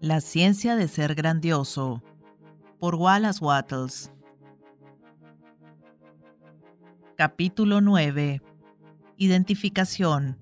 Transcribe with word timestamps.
La 0.00 0.20
ciencia 0.20 0.76
de 0.76 0.86
ser 0.86 1.16
grandioso 1.16 2.02
por 2.78 2.94
Wallace 2.94 3.44
Wattles. 3.44 4.12
Capítulo 7.16 7.80
9 7.80 8.40
Identificación. 9.16 10.38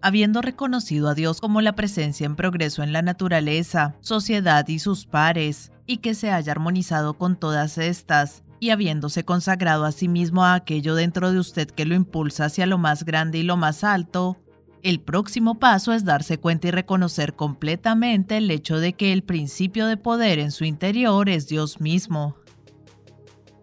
Habiendo 0.00 0.40
reconocido 0.42 1.08
a 1.08 1.14
Dios 1.14 1.40
como 1.40 1.60
la 1.60 1.74
presencia 1.74 2.24
en 2.24 2.36
progreso 2.36 2.82
en 2.82 2.92
la 2.92 3.02
naturaleza, 3.02 3.96
sociedad 4.00 4.66
y 4.68 4.78
sus 4.78 5.06
pares, 5.06 5.72
y 5.86 5.98
que 5.98 6.14
se 6.14 6.30
haya 6.30 6.52
armonizado 6.52 7.18
con 7.18 7.36
todas 7.36 7.78
estas, 7.78 8.44
y 8.60 8.70
habiéndose 8.70 9.24
consagrado 9.24 9.84
a 9.84 9.92
sí 9.92 10.08
mismo 10.08 10.44
a 10.44 10.54
aquello 10.54 10.94
dentro 10.94 11.32
de 11.32 11.38
usted 11.38 11.68
que 11.68 11.84
lo 11.84 11.94
impulsa 11.94 12.46
hacia 12.46 12.66
lo 12.66 12.78
más 12.78 13.04
grande 13.04 13.38
y 13.38 13.42
lo 13.42 13.56
más 13.56 13.84
alto, 13.84 14.36
el 14.82 15.00
próximo 15.00 15.58
paso 15.58 15.92
es 15.92 16.04
darse 16.04 16.38
cuenta 16.38 16.68
y 16.68 16.70
reconocer 16.70 17.34
completamente 17.34 18.36
el 18.36 18.50
hecho 18.50 18.78
de 18.78 18.92
que 18.92 19.12
el 19.12 19.22
principio 19.22 19.86
de 19.86 19.96
poder 19.96 20.38
en 20.38 20.52
su 20.52 20.64
interior 20.64 21.28
es 21.28 21.48
Dios 21.48 21.80
mismo. 21.80 22.36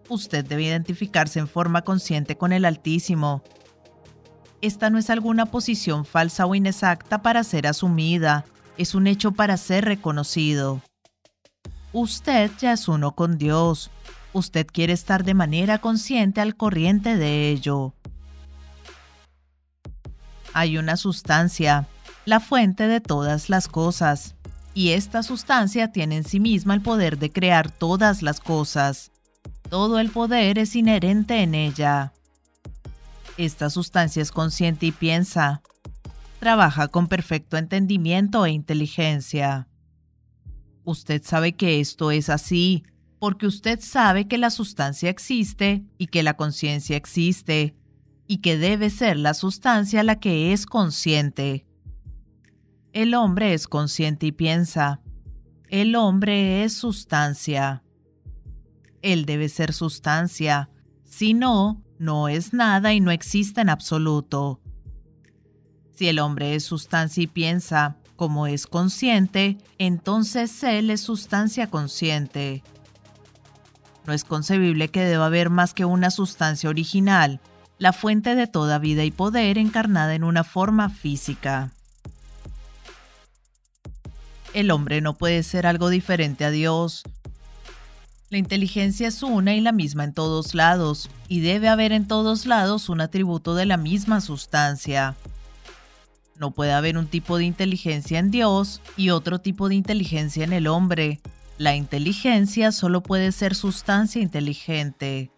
Usted 0.08 0.44
debe 0.44 0.64
identificarse 0.64 1.38
en 1.38 1.48
forma 1.48 1.82
consciente 1.82 2.36
con 2.36 2.52
el 2.52 2.64
Altísimo. 2.64 3.42
Esta 4.60 4.90
no 4.90 4.98
es 4.98 5.10
alguna 5.10 5.46
posición 5.46 6.04
falsa 6.04 6.46
o 6.46 6.54
inexacta 6.54 7.22
para 7.22 7.44
ser 7.44 7.66
asumida, 7.66 8.44
es 8.78 8.94
un 8.94 9.06
hecho 9.06 9.32
para 9.32 9.56
ser 9.56 9.84
reconocido. 9.84 10.82
Usted 11.92 12.50
ya 12.58 12.72
es 12.72 12.88
uno 12.88 13.12
con 13.12 13.38
Dios, 13.38 13.90
usted 14.36 14.66
quiere 14.66 14.92
estar 14.92 15.24
de 15.24 15.34
manera 15.34 15.78
consciente 15.78 16.40
al 16.40 16.56
corriente 16.56 17.16
de 17.16 17.50
ello. 17.50 17.94
Hay 20.52 20.78
una 20.78 20.96
sustancia, 20.96 21.88
la 22.24 22.40
fuente 22.40 22.86
de 22.86 23.00
todas 23.00 23.48
las 23.48 23.68
cosas, 23.68 24.34
y 24.74 24.90
esta 24.90 25.22
sustancia 25.22 25.90
tiene 25.90 26.18
en 26.18 26.24
sí 26.24 26.38
misma 26.38 26.74
el 26.74 26.82
poder 26.82 27.18
de 27.18 27.32
crear 27.32 27.70
todas 27.70 28.22
las 28.22 28.40
cosas. 28.40 29.10
Todo 29.70 29.98
el 29.98 30.10
poder 30.10 30.58
es 30.58 30.76
inherente 30.76 31.42
en 31.42 31.54
ella. 31.54 32.12
Esta 33.38 33.70
sustancia 33.70 34.20
es 34.20 34.32
consciente 34.32 34.86
y 34.86 34.92
piensa. 34.92 35.62
Trabaja 36.40 36.88
con 36.88 37.08
perfecto 37.08 37.56
entendimiento 37.56 38.44
e 38.44 38.50
inteligencia. 38.50 39.66
Usted 40.84 41.22
sabe 41.24 41.54
que 41.54 41.80
esto 41.80 42.10
es 42.10 42.28
así, 42.28 42.84
porque 43.18 43.46
usted 43.46 43.80
sabe 43.80 44.28
que 44.28 44.38
la 44.38 44.50
sustancia 44.50 45.10
existe 45.10 45.84
y 45.98 46.08
que 46.08 46.22
la 46.22 46.36
conciencia 46.36 46.96
existe, 46.96 47.74
y 48.26 48.38
que 48.38 48.58
debe 48.58 48.90
ser 48.90 49.16
la 49.16 49.34
sustancia 49.34 50.02
la 50.02 50.18
que 50.18 50.52
es 50.52 50.66
consciente. 50.66 51.64
El 52.92 53.14
hombre 53.14 53.54
es 53.54 53.68
consciente 53.68 54.26
y 54.26 54.32
piensa. 54.32 55.00
El 55.68 55.94
hombre 55.96 56.64
es 56.64 56.72
sustancia. 56.72 57.82
Él 59.02 59.26
debe 59.26 59.48
ser 59.48 59.72
sustancia. 59.72 60.70
Si 61.04 61.34
no, 61.34 61.82
no 61.98 62.28
es 62.28 62.52
nada 62.52 62.94
y 62.94 63.00
no 63.00 63.10
existe 63.10 63.60
en 63.60 63.68
absoluto. 63.68 64.60
Si 65.94 66.08
el 66.08 66.18
hombre 66.18 66.54
es 66.54 66.64
sustancia 66.64 67.22
y 67.22 67.26
piensa, 67.26 67.96
como 68.16 68.46
es 68.46 68.66
consciente, 68.66 69.58
entonces 69.78 70.62
él 70.62 70.90
es 70.90 71.02
sustancia 71.02 71.68
consciente. 71.68 72.62
No 74.06 74.12
es 74.12 74.24
concebible 74.24 74.88
que 74.88 75.04
deba 75.04 75.26
haber 75.26 75.50
más 75.50 75.74
que 75.74 75.84
una 75.84 76.10
sustancia 76.10 76.70
original, 76.70 77.40
la 77.78 77.92
fuente 77.92 78.34
de 78.34 78.46
toda 78.46 78.78
vida 78.78 79.04
y 79.04 79.10
poder 79.10 79.58
encarnada 79.58 80.14
en 80.14 80.24
una 80.24 80.44
forma 80.44 80.90
física. 80.90 81.72
El 84.54 84.70
hombre 84.70 85.00
no 85.00 85.14
puede 85.14 85.42
ser 85.42 85.66
algo 85.66 85.90
diferente 85.90 86.44
a 86.44 86.50
Dios. 86.50 87.02
La 88.30 88.38
inteligencia 88.38 89.08
es 89.08 89.22
una 89.22 89.54
y 89.54 89.60
la 89.60 89.72
misma 89.72 90.04
en 90.04 90.14
todos 90.14 90.54
lados, 90.54 91.10
y 91.28 91.40
debe 91.40 91.68
haber 91.68 91.92
en 91.92 92.08
todos 92.08 92.46
lados 92.46 92.88
un 92.88 93.00
atributo 93.00 93.54
de 93.54 93.66
la 93.66 93.76
misma 93.76 94.20
sustancia. 94.20 95.14
No 96.38 96.52
puede 96.52 96.72
haber 96.72 96.96
un 96.96 97.06
tipo 97.06 97.38
de 97.38 97.44
inteligencia 97.44 98.18
en 98.18 98.30
Dios 98.30 98.80
y 98.96 99.10
otro 99.10 99.40
tipo 99.40 99.68
de 99.68 99.74
inteligencia 99.74 100.44
en 100.44 100.52
el 100.52 100.66
hombre, 100.66 101.20
la 101.58 101.74
inteligencia 101.74 102.70
solo 102.70 103.02
puede 103.02 103.32
ser 103.32 103.54
sustancia 103.54 104.20
inteligente. 104.20 105.30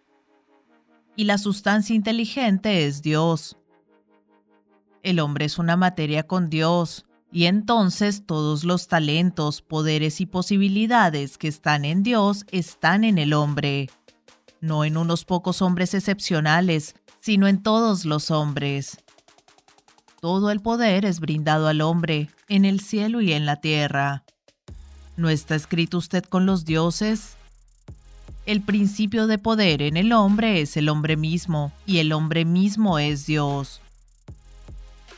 Y 1.15 1.23
la 1.25 1.37
sustancia 1.37 1.95
inteligente 1.95 2.85
es 2.85 3.01
Dios. 3.01 3.57
El 5.01 5.19
hombre 5.19 5.45
es 5.45 5.57
una 5.57 5.77
materia 5.77 6.27
con 6.27 6.49
Dios, 6.49 7.05
y 7.31 7.45
entonces 7.45 8.25
todos 8.25 8.63
los 8.63 8.87
talentos, 8.87 9.61
poderes 9.61 10.19
y 10.19 10.25
posibilidades 10.25 11.37
que 11.37 11.47
están 11.47 11.85
en 11.85 12.03
Dios 12.03 12.45
están 12.51 13.03
en 13.03 13.17
el 13.17 13.33
hombre. 13.33 13.89
No 14.61 14.83
en 14.83 14.97
unos 14.97 15.23
pocos 15.23 15.61
hombres 15.61 15.93
excepcionales, 15.93 16.95
sino 17.21 17.47
en 17.47 17.63
todos 17.63 18.03
los 18.03 18.29
hombres. 18.29 18.97
Todo 20.21 20.51
el 20.51 20.59
poder 20.59 21.05
es 21.05 21.21
brindado 21.21 21.67
al 21.67 21.79
hombre, 21.79 22.29
en 22.49 22.65
el 22.65 22.81
cielo 22.81 23.21
y 23.21 23.31
en 23.31 23.45
la 23.45 23.61
tierra. 23.61 24.25
¿No 25.19 25.27
está 25.27 25.55
escrito 25.55 25.97
usted 25.97 26.23
con 26.23 26.45
los 26.45 26.63
dioses? 26.63 27.35
El 28.45 28.61
principio 28.61 29.27
de 29.27 29.37
poder 29.37 29.81
en 29.81 29.97
el 29.97 30.13
hombre 30.13 30.61
es 30.61 30.77
el 30.77 30.87
hombre 30.87 31.17
mismo, 31.17 31.73
y 31.85 31.97
el 31.97 32.13
hombre 32.13 32.45
mismo 32.45 32.99
es 32.99 33.25
Dios. 33.25 33.81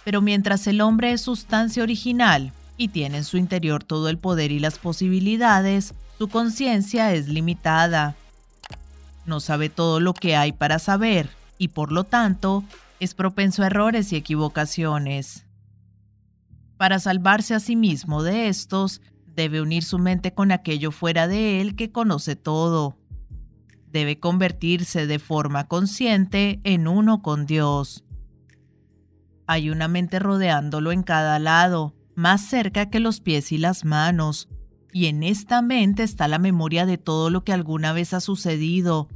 Pero 0.04 0.20
mientras 0.20 0.66
el 0.66 0.82
hombre 0.82 1.12
es 1.12 1.22
sustancia 1.22 1.84
original 1.84 2.52
y 2.78 2.88
tiene 2.88 3.18
en 3.18 3.24
su 3.24 3.38
interior 3.38 3.84
todo 3.84 4.10
el 4.10 4.18
poder 4.18 4.52
y 4.52 4.58
las 4.58 4.80
posibilidades, 4.80 5.94
su 6.18 6.30
conciencia 6.30 7.14
es 7.14 7.28
limitada. 7.28 8.16
No 9.28 9.40
sabe 9.40 9.70
todo 9.70 10.00
lo 10.00 10.16
que 10.16 10.36
hay 10.36 10.52
para 10.52 10.80
saber, 10.80 11.30
y 11.60 11.68
por 11.68 11.92
lo 11.92 12.06
tanto, 12.06 12.64
es 13.00 13.14
propenso 13.14 13.62
a 13.62 13.68
errores 13.68 14.12
y 14.14 14.16
equivocaciones. 14.16 15.46
Para 16.78 16.98
salvarse 16.98 17.54
a 17.54 17.60
sí 17.60 17.76
mismo 17.76 18.24
de 18.24 18.48
estos, 18.48 19.00
Debe 19.42 19.60
unir 19.60 19.84
su 19.84 19.98
mente 19.98 20.36
con 20.36 20.52
aquello 20.52 20.92
fuera 20.92 21.28
de 21.28 21.62
él 21.62 21.76
que 21.76 21.92
conoce 21.92 22.36
todo. 22.36 22.96
Debe 23.92 24.20
convertirse 24.20 25.08
de 25.08 25.18
forma 25.18 25.68
consciente 25.68 26.60
en 26.64 26.88
uno 26.88 27.24
con 27.24 27.48
Dios. 27.48 28.04
Hay 29.48 29.72
una 29.72 29.88
mente 29.88 30.20
rodeándolo 30.20 30.92
en 30.92 31.02
cada 31.02 31.40
lado, 31.40 31.96
más 32.14 32.42
cerca 32.42 32.92
que 32.92 33.00
los 33.00 33.20
pies 33.20 33.52
y 33.52 33.58
las 33.58 33.84
manos, 33.84 34.48
y 34.94 35.08
en 35.08 35.24
esta 35.24 35.64
mente 35.64 36.04
está 36.04 36.28
la 36.28 36.38
memoria 36.38 36.86
de 36.86 37.00
todo 37.00 37.32
lo 37.32 37.44
que 37.44 37.52
alguna 37.52 37.94
vez 37.94 38.14
ha 38.14 38.20
sucedido, 38.20 39.10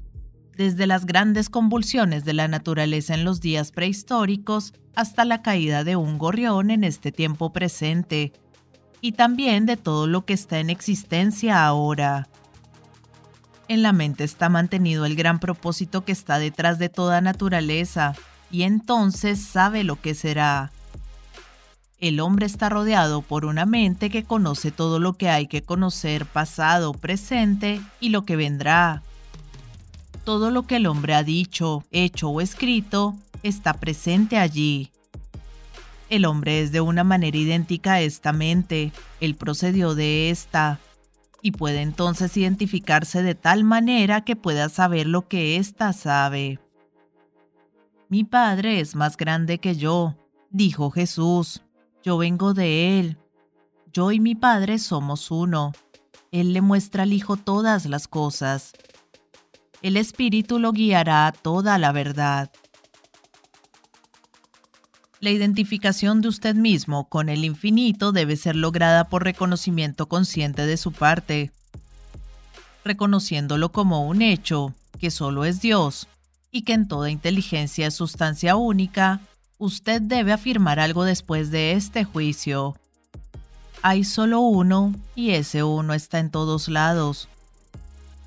desde 0.57 0.87
las 0.87 1.05
grandes 1.05 1.51
convulsiones 1.51 2.25
de 2.25 2.33
la 2.33 2.47
naturaleza 2.47 3.13
en 3.13 3.25
los 3.25 3.41
días 3.41 3.71
prehistóricos 3.71 4.73
hasta 4.95 5.23
la 5.23 5.43
caída 5.43 5.83
de 5.83 5.95
un 5.95 6.17
gorrión 6.17 6.71
en 6.71 6.83
este 6.83 7.11
tiempo 7.11 7.53
presente, 7.53 8.33
y 9.05 9.11
también 9.11 9.67
de 9.67 9.77
todo 9.77 10.07
lo 10.07 10.25
que 10.25 10.33
está 10.33 10.57
en 10.57 10.71
existencia 10.71 11.63
ahora. 11.63 12.27
En 13.67 13.83
la 13.83 13.93
mente 13.93 14.23
está 14.23 14.49
mantenido 14.49 15.05
el 15.05 15.15
gran 15.15 15.39
propósito 15.39 16.03
que 16.03 16.11
está 16.11 16.39
detrás 16.39 16.79
de 16.79 16.89
toda 16.89 17.21
naturaleza, 17.21 18.15
y 18.49 18.63
entonces 18.63 19.39
sabe 19.39 19.83
lo 19.83 20.01
que 20.01 20.15
será. 20.15 20.71
El 21.99 22.19
hombre 22.19 22.47
está 22.47 22.67
rodeado 22.67 23.21
por 23.21 23.45
una 23.45 23.67
mente 23.67 24.09
que 24.09 24.23
conoce 24.23 24.71
todo 24.71 24.97
lo 24.97 25.13
que 25.13 25.29
hay 25.29 25.45
que 25.45 25.61
conocer 25.61 26.25
pasado, 26.25 26.91
presente 26.91 27.79
y 27.99 28.09
lo 28.09 28.25
que 28.25 28.35
vendrá. 28.35 29.03
Todo 30.23 30.49
lo 30.49 30.65
que 30.65 30.77
el 30.77 30.87
hombre 30.87 31.13
ha 31.13 31.21
dicho, 31.21 31.83
hecho 31.91 32.29
o 32.29 32.41
escrito 32.41 33.15
está 33.43 33.75
presente 33.75 34.39
allí. 34.39 34.89
El 36.09 36.25
hombre 36.25 36.61
es 36.61 36.71
de 36.71 36.81
una 36.81 37.03
manera 37.03 37.37
idéntica 37.37 37.93
a 37.93 38.01
esta 38.01 38.31
mente, 38.31 38.91
él 39.19 39.35
procedió 39.35 39.95
de 39.95 40.29
esta, 40.29 40.79
y 41.41 41.51
puede 41.51 41.81
entonces 41.81 42.35
identificarse 42.37 43.21
de 43.23 43.35
tal 43.35 43.63
manera 43.63 44.21
que 44.21 44.35
pueda 44.35 44.69
saber 44.69 45.07
lo 45.07 45.27
que 45.27 45.57
ésta 45.57 45.93
sabe. 45.93 46.59
Mi 48.09 48.23
Padre 48.23 48.79
es 48.79 48.95
más 48.95 49.17
grande 49.17 49.59
que 49.59 49.75
yo, 49.75 50.15
dijo 50.49 50.89
Jesús, 50.91 51.63
yo 52.03 52.17
vengo 52.17 52.53
de 52.53 52.99
Él. 52.99 53.17
Yo 53.91 54.11
y 54.11 54.19
mi 54.19 54.35
Padre 54.35 54.77
somos 54.77 55.31
uno. 55.31 55.71
Él 56.31 56.53
le 56.53 56.61
muestra 56.61 57.03
al 57.03 57.13
Hijo 57.13 57.35
todas 57.35 57.87
las 57.87 58.07
cosas. 58.07 58.73
El 59.81 59.97
Espíritu 59.97 60.59
lo 60.59 60.71
guiará 60.71 61.27
a 61.27 61.31
toda 61.31 61.77
la 61.77 61.91
verdad. 61.91 62.51
La 65.21 65.29
identificación 65.29 66.21
de 66.21 66.27
usted 66.27 66.55
mismo 66.55 67.07
con 67.07 67.29
el 67.29 67.45
infinito 67.45 68.11
debe 68.11 68.35
ser 68.35 68.55
lograda 68.55 69.05
por 69.05 69.23
reconocimiento 69.23 70.07
consciente 70.07 70.65
de 70.65 70.77
su 70.77 70.91
parte, 70.91 71.51
reconociéndolo 72.83 73.71
como 73.71 74.05
un 74.07 74.21
hecho, 74.21 74.73
que 74.99 75.11
solo 75.11 75.45
es 75.45 75.61
Dios, 75.61 76.07
y 76.51 76.61
que 76.63 76.73
en 76.73 76.87
toda 76.87 77.09
inteligencia 77.09 77.87
es 77.87 77.95
sustancia 77.95 78.55
única, 78.55 79.21
usted 79.57 80.01
debe 80.01 80.33
afirmar 80.33 80.79
algo 80.79 81.03
después 81.03 81.49
de 81.49 81.71
este 81.73 82.03
juicio. 82.03 82.75
Hay 83.81 84.03
solo 84.03 84.41
uno 84.41 84.93
y 85.15 85.31
ese 85.31 85.63
uno 85.63 85.93
está 85.93 86.19
en 86.19 86.29
todos 86.29 86.67
lados. 86.67 87.29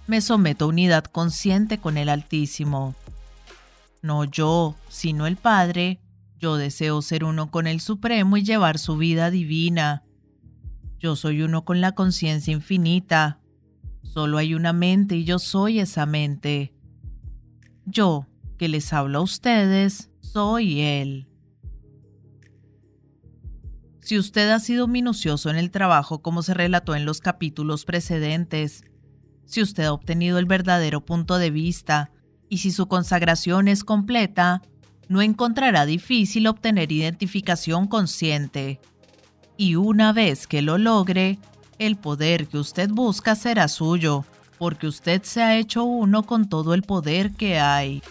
Me 0.07 0.21
someto 0.21 0.65
a 0.65 0.69
unidad 0.69 1.05
consciente 1.05 1.79
con 1.79 1.99
el 1.99 2.09
Altísimo. 2.09 2.95
No 4.03 4.25
yo, 4.25 4.75
sino 4.89 5.27
el 5.27 5.37
Padre. 5.37 5.99
Yo 6.39 6.57
deseo 6.57 7.03
ser 7.03 7.25
uno 7.25 7.51
con 7.51 7.67
el 7.67 7.81
Supremo 7.81 8.37
y 8.37 8.45
llevar 8.45 8.79
su 8.79 8.97
vida 8.97 9.31
divina. 9.31 10.05
Yo 10.99 11.17
soy 11.17 11.43
uno 11.43 11.65
con 11.65 11.81
la 11.81 11.93
conciencia 11.93 12.53
infinita. 12.53 13.41
Solo 14.03 14.39
hay 14.39 14.55
una 14.55 14.73
mente 14.73 15.17
y 15.17 15.25
yo 15.25 15.39
soy 15.39 15.81
esa 15.81 16.07
mente. 16.07 16.73
Yo, 17.85 18.27
que 18.57 18.69
les 18.69 18.93
hablo 18.93 19.19
a 19.19 19.23
ustedes, 19.23 20.11
soy 20.21 20.81
Él. 20.81 21.29
Si 24.01 24.17
usted 24.17 24.51
ha 24.51 24.61
sido 24.61 24.89
minucioso 24.89 25.51
en 25.51 25.57
el 25.57 25.71
trabajo 25.71 26.23
como 26.23 26.43
se 26.43 26.55
relató 26.55 26.95
en 26.95 27.05
los 27.05 27.21
capítulos 27.21 27.85
precedentes, 27.85 28.85
si 29.45 29.61
usted 29.61 29.85
ha 29.85 29.93
obtenido 29.93 30.39
el 30.39 30.47
verdadero 30.47 31.05
punto 31.05 31.39
de 31.39 31.51
vista 31.51 32.11
y 32.49 32.59
si 32.59 32.71
su 32.71 32.87
consagración 32.89 33.69
es 33.69 33.85
completa, 33.85 34.63
no 35.09 35.23
encontrará 35.23 35.87
difícil 35.87 36.47
obtener 36.47 36.93
identificación 36.93 37.87
consciente. 37.87 38.81
Y 39.57 39.75
una 39.75 40.13
vez 40.13 40.47
que 40.47 40.63
lo 40.63 40.79
logre, 40.79 41.39
el 41.79 41.97
poder 41.97 42.47
que 42.47 42.59
usted 42.59 42.91
busca 42.91 43.35
será 43.35 43.69
suyo, 43.69 44.25
porque 44.59 44.87
usted 44.87 45.23
se 45.23 45.43
ha 45.43 45.57
hecho 45.57 45.85
uno 45.85 46.25
con 46.25 46.49
todo 46.49 46.75
el 46.75 46.83
poder 46.83 47.33
que 47.33 47.59
hay. 47.59 48.03